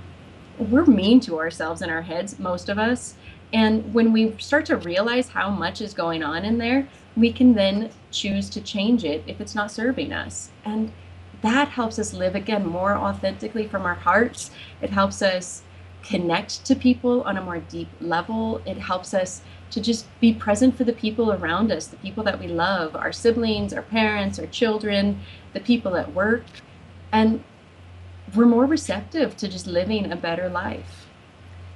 [0.56, 3.16] we're mean to ourselves in our heads, most of us.
[3.52, 7.54] And when we start to realize how much is going on in there, we can
[7.54, 10.50] then choose to change it if it's not serving us.
[10.64, 10.92] And
[11.42, 14.52] that helps us live again more authentically from our hearts.
[14.80, 15.62] It helps us
[16.04, 18.62] connect to people on a more deep level.
[18.64, 22.40] It helps us to just be present for the people around us, the people that
[22.40, 25.20] we love, our siblings, our parents, our children,
[25.52, 26.44] the people at work.
[27.12, 27.42] And
[28.34, 31.06] we're more receptive to just living a better life.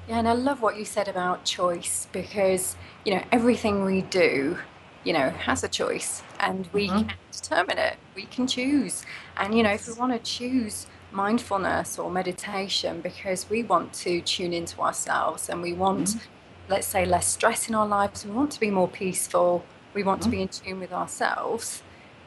[0.09, 4.59] Yeah, and I love what you said about choice because, you know, everything we do,
[5.03, 7.09] you know, has a choice and we mm-hmm.
[7.09, 7.97] can determine it.
[8.15, 9.05] We can choose.
[9.37, 14.21] And, you know, if we want to choose mindfulness or meditation because we want to
[14.23, 16.29] tune into ourselves and we want mm-hmm
[16.69, 20.21] let's say, less stress in our lives, we want to be more peaceful, we want
[20.21, 20.31] mm-hmm.
[20.31, 21.83] to be in tune with ourselves,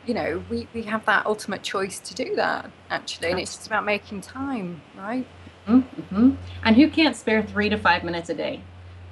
[0.07, 3.29] you know, we, we have that ultimate choice to do that, actually.
[3.29, 5.27] And it's just about making time, right?
[5.67, 6.31] Mm-hmm.
[6.63, 8.61] And who can't spare three to five minutes a day?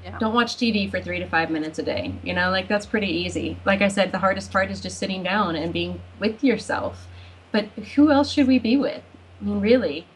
[0.04, 0.18] Yeah.
[0.20, 2.14] Don't watch TV for three to five minutes a day.
[2.24, 3.58] You know, like that's pretty easy.
[3.66, 7.08] Like I said, the hardest part is just sitting down and being with yourself.
[7.52, 9.04] But who else should we be with?
[9.42, 10.08] I mean, really,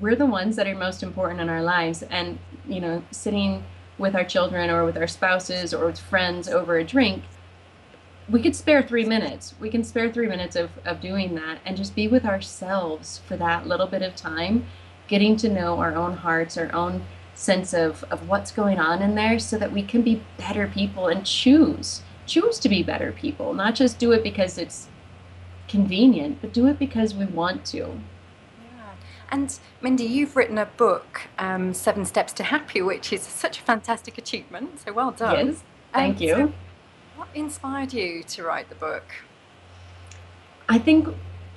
[0.00, 2.02] we're the ones that are most important in our lives.
[2.04, 2.38] And,
[2.68, 3.64] you know, sitting
[4.02, 7.22] with our children or with our spouses or with friends over a drink,
[8.28, 9.54] we could spare three minutes.
[9.58, 13.36] We can spare three minutes of, of doing that and just be with ourselves for
[13.38, 14.66] that little bit of time,
[15.08, 19.14] getting to know our own hearts, our own sense of, of what's going on in
[19.14, 22.02] there so that we can be better people and choose.
[22.26, 24.88] Choose to be better people, not just do it because it's
[25.68, 28.00] convenient, but do it because we want to.
[29.32, 33.62] And Mindy, you've written a book, um, Seven Steps to Happy, which is such a
[33.62, 34.80] fantastic achievement.
[34.84, 35.46] So well done.
[35.46, 35.62] Yes,
[35.94, 36.34] thank you.
[36.34, 36.52] So
[37.16, 39.04] what inspired you to write the book?
[40.68, 41.08] I think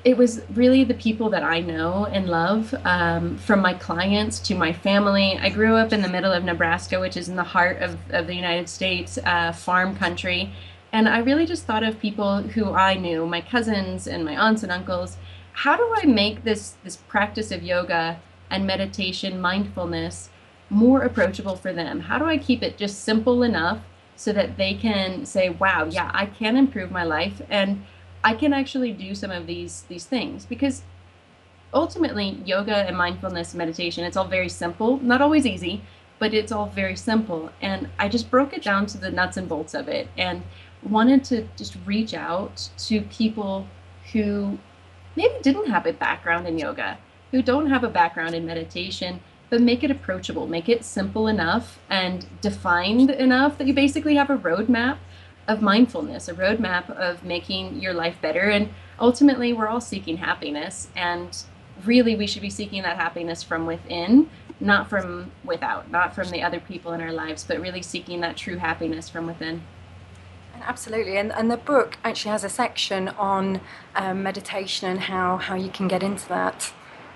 [0.05, 4.55] it was really the people that I know and love, um, from my clients to
[4.55, 5.37] my family.
[5.37, 8.27] I grew up in the middle of Nebraska, which is in the heart of, of
[8.27, 10.53] the United States, uh, farm country.
[10.93, 14.63] And I really just thought of people who I knew, my cousins and my aunts
[14.63, 15.17] and uncles,
[15.55, 20.29] how do I make this this practice of yoga and meditation, mindfulness
[20.69, 22.01] more approachable for them?
[22.01, 23.79] How do I keep it just simple enough
[24.17, 27.85] so that they can say, "Wow, yeah, I can improve my life and
[28.23, 30.83] I can actually do some of these these things." Because
[31.73, 35.81] ultimately, yoga and mindfulness meditation, it's all very simple, not always easy,
[36.19, 37.49] but it's all very simple.
[37.61, 40.43] And I just broke it down to the nuts and bolts of it and
[40.83, 43.67] wanted to just reach out to people
[44.11, 44.59] who
[45.15, 46.97] maybe didn't have a background in yoga,
[47.31, 51.79] who don't have a background in meditation, but make it approachable, make it simple enough
[51.89, 54.97] and defined enough that you basically have a roadmap
[55.47, 58.49] of mindfulness, a roadmap of making your life better.
[58.49, 60.87] And ultimately, we're all seeking happiness.
[60.95, 61.37] And
[61.83, 66.41] really, we should be seeking that happiness from within, not from without, not from the
[66.41, 69.61] other people in our lives, but really seeking that true happiness from within.
[70.61, 73.61] Absolutely, and, and the book actually has a section on
[73.95, 76.73] um, meditation and how, how you can get into that.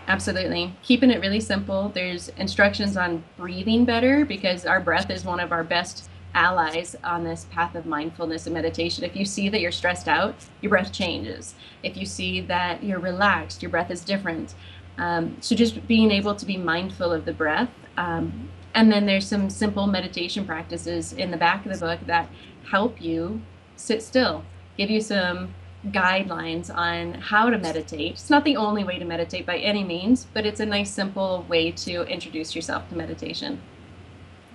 [0.07, 0.73] Absolutely.
[0.81, 1.89] Keeping it really simple.
[1.89, 7.23] There's instructions on breathing better because our breath is one of our best allies on
[7.23, 9.03] this path of mindfulness and meditation.
[9.03, 11.53] If you see that you're stressed out, your breath changes.
[11.83, 14.55] If you see that you're relaxed, your breath is different.
[14.97, 17.69] Um, so just being able to be mindful of the breath.
[17.95, 22.29] Um, and then there's some simple meditation practices in the back of the book that
[22.69, 23.41] help you
[23.75, 24.43] sit still,
[24.77, 25.53] give you some
[25.87, 28.13] guidelines on how to meditate.
[28.13, 31.45] It's not the only way to meditate by any means, but it's a nice, simple
[31.47, 33.61] way to introduce yourself to meditation.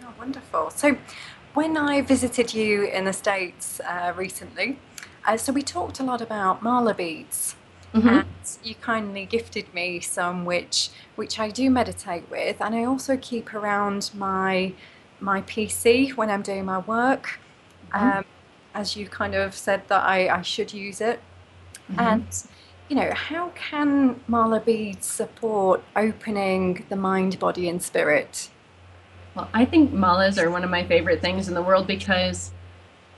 [0.04, 0.70] Oh, wonderful.
[0.70, 0.96] So,
[1.54, 4.78] when I visited you in the States uh, recently,
[5.24, 7.56] uh, so we talked a lot about mala beads.
[7.94, 8.08] Mm-hmm.
[8.08, 8.26] And
[8.64, 13.54] you kindly gifted me some, which which I do meditate with, and I also keep
[13.54, 14.72] around my
[15.20, 17.38] my PC when I'm doing my work.
[17.94, 18.18] Mm-hmm.
[18.18, 18.24] Um,
[18.74, 21.20] as you kind of said that I, I should use it.
[21.90, 22.00] Mm-hmm.
[22.00, 22.44] And,
[22.88, 28.50] you know, how can Mala beads support opening the mind, body, and spirit?
[29.34, 32.52] Well, I think malas are one of my favorite things in the world because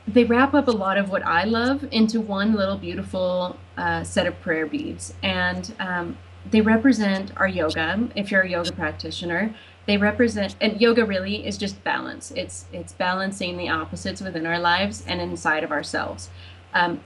[0.08, 4.26] they wrap up a lot of what I love into one little beautiful uh, set
[4.26, 5.12] of prayer beads.
[5.22, 6.16] And um,
[6.50, 9.54] they represent our yoga, if you're a yoga practitioner
[9.86, 12.32] they represent and yoga really is just balance.
[12.32, 16.28] It's it's balancing the opposites within our lives and inside of ourselves.
[16.74, 17.00] Um,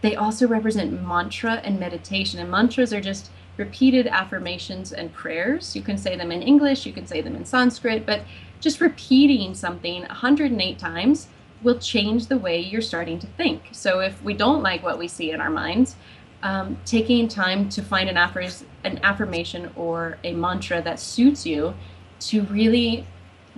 [0.00, 5.76] they also represent mantra and meditation and mantras are just repeated affirmations and prayers.
[5.76, 8.22] You can say them in english you can say them in sanskrit but
[8.60, 11.28] just repeating something 108 times
[11.62, 13.62] will change the way you're starting to think.
[13.72, 15.96] So if we don't like what we see in our minds
[16.42, 21.74] um, taking time to find an, affir- an affirmation or a mantra that suits you
[22.28, 23.06] to really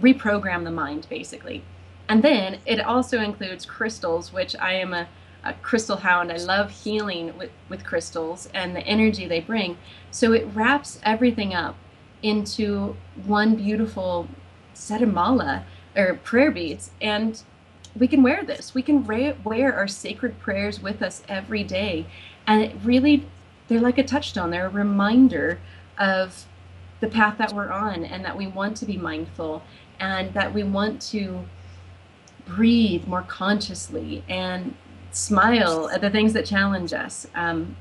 [0.01, 1.63] reprogram the mind, basically.
[2.09, 5.09] And then it also includes crystals, which I am a,
[5.45, 6.31] a crystal hound.
[6.31, 9.77] I love healing with, with crystals and the energy they bring.
[10.11, 11.77] So it wraps everything up
[12.23, 14.29] into one beautiful
[14.75, 15.65] set of mala
[15.97, 16.91] or prayer beads.
[17.01, 17.43] And
[17.99, 18.75] we can wear this.
[18.75, 22.07] We can wear our sacred prayers with us every day.
[22.47, 23.27] And it really,
[23.69, 24.51] they're like a touchstone.
[24.51, 25.59] They're a reminder
[25.99, 26.47] of
[27.01, 29.63] the path that we're on and that we want to be mindful
[30.01, 31.45] and that we want to
[32.47, 34.75] breathe more consciously and
[35.11, 37.27] smile at the things that challenge us.
[37.35, 37.77] Um,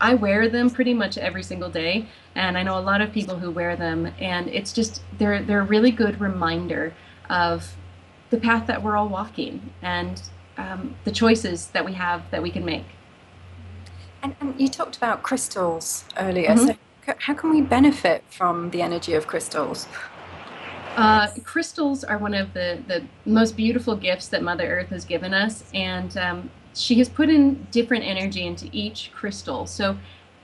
[0.00, 3.38] I wear them pretty much every single day, and I know a lot of people
[3.38, 6.92] who wear them, and it's just they're they're a really good reminder
[7.30, 7.74] of
[8.30, 10.22] the path that we're all walking and
[10.58, 12.84] um, the choices that we have that we can make.
[14.22, 16.50] And, and you talked about crystals earlier.
[16.50, 16.66] Mm-hmm.
[16.66, 16.76] So
[17.18, 19.86] how can we benefit from the energy of crystals?
[20.96, 25.34] Uh, crystals are one of the, the most beautiful gifts that Mother Earth has given
[25.34, 29.66] us, and um, she has put in different energy into each crystal.
[29.66, 29.96] So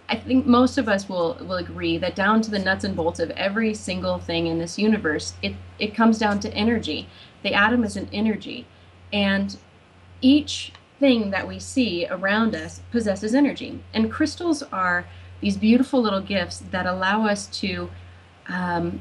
[0.08, 3.20] I think most of us will, will agree that down to the nuts and bolts
[3.20, 7.08] of every single thing in this universe, it, it comes down to energy.
[7.44, 8.66] The atom is an energy,
[9.12, 9.56] and
[10.20, 13.80] each thing that we see around us possesses energy.
[13.94, 15.06] And crystals are
[15.40, 17.90] these beautiful little gifts that allow us to
[18.48, 19.00] um,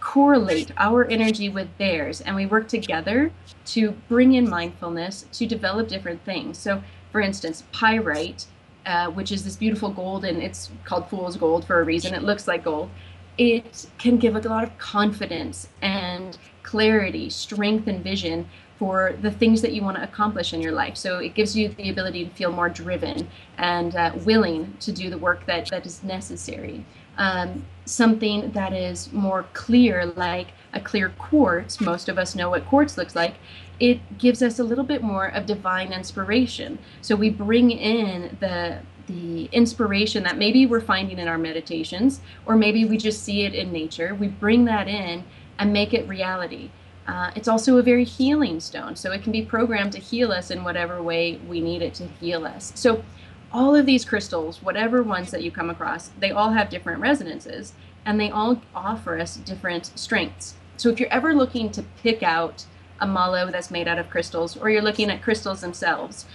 [0.00, 2.20] correlate our energy with theirs.
[2.20, 3.32] And we work together
[3.66, 6.58] to bring in mindfulness to develop different things.
[6.58, 8.46] So for instance pyrite
[8.86, 12.14] uh, which is this beautiful gold and it's called fool's gold for a reason.
[12.14, 12.88] It looks like gold.
[13.36, 19.62] It can give a lot of confidence and clarity strength and vision for the things
[19.62, 20.96] that you want to accomplish in your life.
[20.96, 25.08] So it gives you the ability to feel more driven and uh, willing to do
[25.10, 26.84] the work that, that is necessary.
[27.18, 32.66] Um, something that is more clear, like a clear quartz, most of us know what
[32.66, 33.36] quartz looks like,
[33.80, 36.78] it gives us a little bit more of divine inspiration.
[37.00, 42.56] So we bring in the the inspiration that maybe we're finding in our meditations, or
[42.56, 44.16] maybe we just see it in nature.
[44.16, 45.22] We bring that in
[45.60, 46.70] and make it reality.
[47.06, 50.50] Uh, it's also a very healing stone, so it can be programmed to heal us
[50.50, 52.72] in whatever way we need it to heal us.
[52.74, 53.04] So,
[53.52, 57.74] all of these crystals, whatever ones that you come across, they all have different resonances
[58.04, 60.56] and they all offer us different strengths.
[60.76, 62.66] So, if you're ever looking to pick out
[63.00, 66.26] a mala that's made out of crystals, or you're looking at crystals themselves,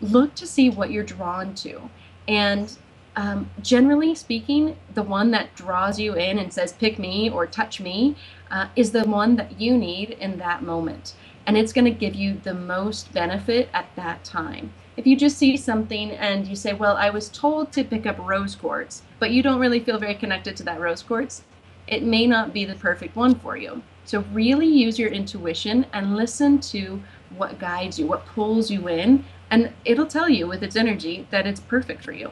[0.00, 1.88] look to see what you're drawn to.
[2.26, 2.76] And
[3.16, 7.80] um, generally speaking, the one that draws you in and says, pick me or touch
[7.80, 8.14] me,
[8.50, 11.14] uh, is the one that you need in that moment.
[11.46, 14.72] And it's going to give you the most benefit at that time.
[14.96, 18.18] If you just see something and you say, well, I was told to pick up
[18.18, 21.42] rose quartz, but you don't really feel very connected to that rose quartz,
[21.86, 23.82] it may not be the perfect one for you.
[24.04, 27.02] So, really use your intuition and listen to
[27.36, 31.46] what guides you, what pulls you in, and it'll tell you with its energy that
[31.46, 32.30] it's perfect for you.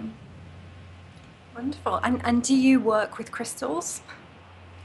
[1.55, 1.97] Wonderful.
[1.97, 4.03] And, and do you work with crystals?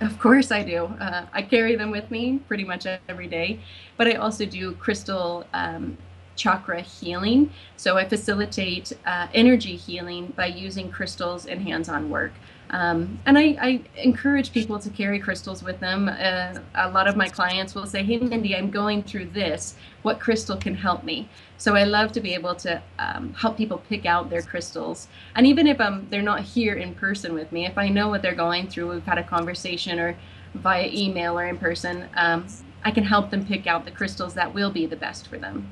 [0.01, 0.85] Of course, I do.
[0.99, 3.59] Uh, I carry them with me pretty much every day,
[3.97, 5.97] but I also do crystal um,
[6.35, 7.51] chakra healing.
[7.75, 12.31] So I facilitate uh, energy healing by using crystals and hands on work.
[12.71, 16.07] Um, and I, I, encourage people to carry crystals with them.
[16.07, 19.75] Uh, a lot of my clients will say, Hey, Mindy, I'm going through this.
[20.03, 21.27] What crystal can help me?
[21.57, 25.07] So I love to be able to um, help people pick out their crystals.
[25.35, 28.21] And even if um, they're not here in person with me, if I know what
[28.21, 30.15] they're going through, we've had a conversation or
[30.53, 32.45] via email or in person, um,
[32.83, 35.71] I can help them pick out the crystals that will be the best for them.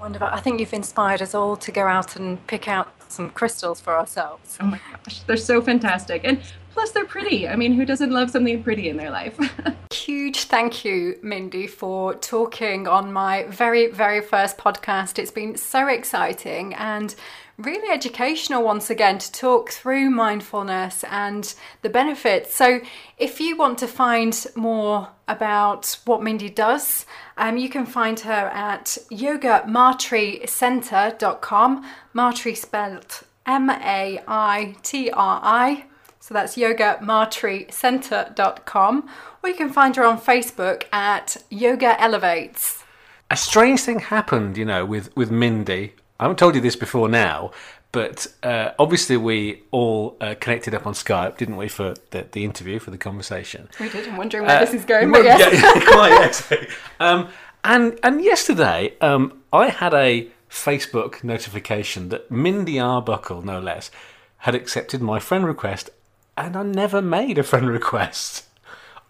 [0.00, 0.28] Wonderful.
[0.28, 3.94] I think you've inspired us all to go out and pick out some crystals for
[3.96, 4.56] ourselves.
[4.60, 6.22] Oh my gosh, they're so fantastic.
[6.24, 6.40] And
[6.72, 7.46] plus, they're pretty.
[7.46, 9.38] I mean, who doesn't love something pretty in their life?
[9.92, 15.18] Huge thank you, Mindy, for talking on my very, very first podcast.
[15.18, 17.14] It's been so exciting and
[17.62, 22.54] really educational once again to talk through mindfulness and the benefits.
[22.54, 22.80] So,
[23.18, 27.06] if you want to find more about what Mindy does,
[27.36, 31.86] um, you can find her at yogamaitri.center.com.
[32.14, 35.84] Maitri spelled M A I T R I.
[36.20, 39.10] So that's yogamaitri.center.com.
[39.42, 42.84] Or you can find her on Facebook at Yoga Elevates.
[43.30, 47.08] A strange thing happened, you know, with, with Mindy I haven't told you this before
[47.08, 47.50] now,
[47.92, 52.44] but uh, obviously we all uh, connected up on Skype, didn't we, for the, the
[52.44, 53.70] interview, for the conversation?
[53.80, 54.06] We did.
[54.06, 55.40] I'm wondering where uh, this is going, but yes.
[55.40, 56.52] Yeah, quite, yes.
[57.00, 57.28] Um,
[57.64, 63.90] and, and yesterday, um, I had a Facebook notification that Mindy Arbuckle, no less,
[64.38, 65.88] had accepted my friend request,
[66.36, 68.44] and I never made a friend request.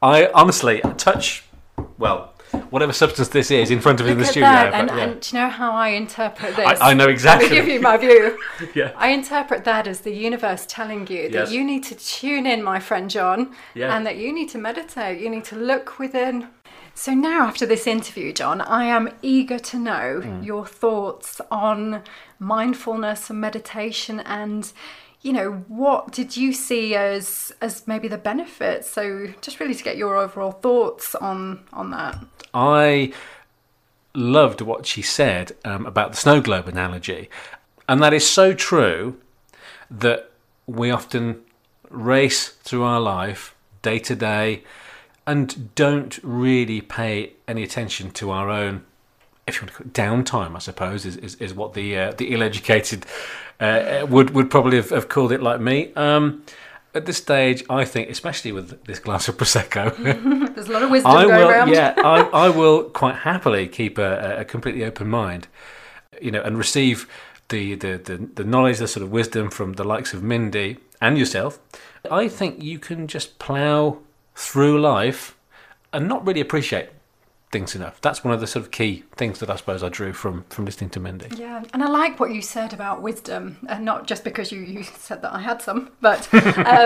[0.01, 1.43] I honestly touch,
[1.99, 2.35] well,
[2.71, 4.49] whatever substance this is in front of us in the studio.
[4.49, 4.99] That, and, yeah.
[4.99, 6.81] and, do you know how I interpret this?
[6.81, 7.49] I, I know exactly.
[7.49, 8.39] Let me give you my view.
[8.75, 8.93] yeah.
[8.97, 11.53] I interpret that as the universe telling you that yes.
[11.53, 13.97] you need to tune in, my friend John, yeah.
[13.97, 15.21] and that you need to meditate.
[15.21, 16.49] You need to look within.
[16.95, 20.45] So now, after this interview, John, I am eager to know mm.
[20.45, 22.03] your thoughts on
[22.39, 24.71] mindfulness and meditation and
[25.23, 28.89] you know what did you see as as maybe the benefits?
[28.91, 32.19] So just really to get your overall thoughts on on that.
[32.55, 33.13] I
[34.15, 37.31] loved what she said um, about the snow globe analogy.
[37.89, 39.21] And that is so true
[39.91, 40.31] that
[40.67, 41.43] we often
[41.89, 44.63] race through our life day to day
[45.27, 48.85] and don't really pay any attention to our own
[49.51, 52.13] if you want to call it downtime, I suppose, is, is, is what the uh,
[52.13, 53.07] the ill-educated
[53.61, 55.93] uh, would would probably have, have, called it like me.
[55.95, 56.43] Um,
[56.95, 59.97] at this stage, I think, especially with this glass of prosecco,
[60.55, 61.69] there's a lot of wisdom I going will, around.
[61.69, 65.47] yeah, I, I will quite happily keep a, a completely open mind,
[66.21, 67.09] you know, and receive
[67.49, 71.17] the, the, the, the knowledge, the sort of wisdom from the likes of Mindy and
[71.17, 71.61] yourself.
[72.11, 73.99] I think you can just plough
[74.35, 75.37] through life
[75.93, 76.89] and not really appreciate
[77.51, 78.01] things enough.
[78.01, 80.65] That's one of the sort of key things that I suppose I drew from from
[80.65, 81.29] listening to Mindy.
[81.37, 84.83] Yeah, and I like what you said about wisdom, and not just because you, you
[84.83, 86.45] said that I had some, but um,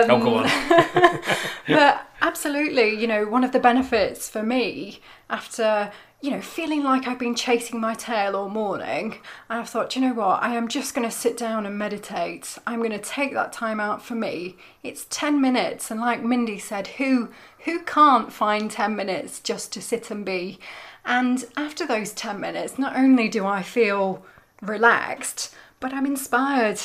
[0.09, 1.21] oh, go on.
[1.67, 4.99] but absolutely, you know, one of the benefits for me
[5.29, 5.91] after
[6.25, 10.01] you know, feeling like I've been chasing my tail all morning, and I've thought, you
[10.01, 12.57] know what, I am just going to sit down and meditate.
[12.65, 14.57] I'm going to take that time out for me.
[14.81, 17.29] It's 10 minutes, and like Mindy said, who
[17.65, 20.59] who can't find 10 minutes just to sit and be?
[21.03, 24.23] And after those 10 minutes, not only do I feel
[24.61, 26.79] relaxed, but I'm inspired.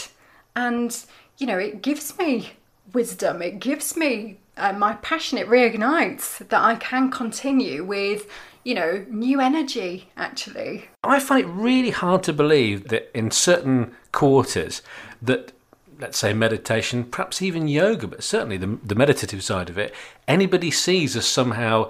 [0.57, 0.97] And,
[1.39, 2.53] you know, it gives me
[2.93, 8.27] wisdom, it gives me uh, my passion, it reignites that I can continue with
[8.65, 10.89] you know, new energy actually.
[11.03, 14.83] I find it really hard to believe that in certain quarters
[15.23, 15.53] that
[16.01, 19.95] let's say meditation, perhaps even yoga, but certainly the, the meditative side of it,
[20.27, 21.89] anybody sees as somehow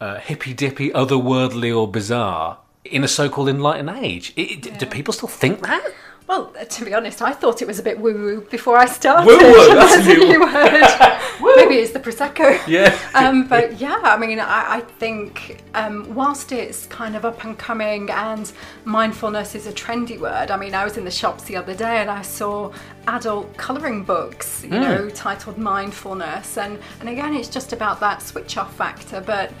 [0.00, 4.32] uh, hippy dippy, otherworldly, or bizarre in a so called enlightened age.
[4.36, 4.78] It, yeah.
[4.78, 5.92] Do people still think that?
[6.32, 8.86] Well, uh, to be honest, I thought it was a bit woo woo before I
[8.86, 9.26] started.
[9.26, 11.56] Woo woo, that's a new word.
[11.56, 12.58] Maybe it's the prosecco.
[12.66, 12.98] Yeah.
[13.14, 17.58] Um, but yeah, I mean, I, I think um, whilst it's kind of up and
[17.58, 18.50] coming and
[18.86, 20.50] mindfulness is a trendy word.
[20.50, 22.72] I mean, I was in the shops the other day and I saw
[23.06, 24.80] adult colouring books, you mm.
[24.80, 29.20] know, titled mindfulness, and and again, it's just about that switch off factor.
[29.20, 29.52] But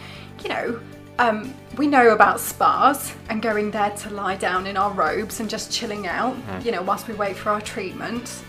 [0.42, 0.80] you know,
[1.18, 5.48] um, we know about spas and going there to lie down in our robes and
[5.48, 6.64] just chilling out, mm.
[6.64, 8.42] you know, whilst we wait for our treatment.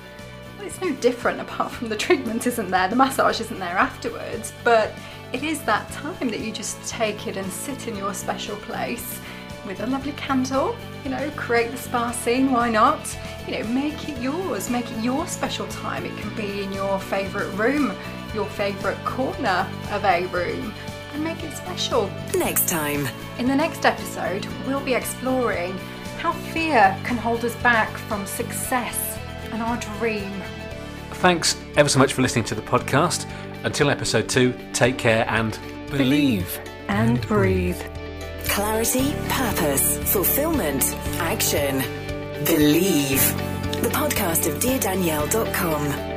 [0.57, 4.53] Well, it's no different apart from the treatment isn't there, the massage isn't there afterwards,
[4.64, 4.93] but
[5.34, 9.20] it is that time that you just take it and sit in your special place
[9.66, 13.18] with a lovely candle, you know, create the spa scene, why not?
[13.47, 16.05] You know, make it yours, make it your special time.
[16.05, 17.93] It can be in your favourite room,
[18.34, 20.74] your favourite corner of a room
[21.14, 22.09] and make it special.
[22.36, 23.07] Next time.
[23.38, 25.78] In the next episode, we'll be exploring
[26.20, 29.18] how fear can hold us back from success
[29.51, 30.32] and our dream.
[31.11, 33.30] Thanks ever so much for listening to the podcast.
[33.64, 35.57] Until episode two, take care and
[35.89, 36.59] believe.
[36.88, 37.82] and breathe.
[38.45, 40.84] Clarity, purpose, fulfillment,
[41.20, 41.80] action.
[42.45, 43.22] Believe.
[43.82, 46.12] The podcast of DearDanielle.com.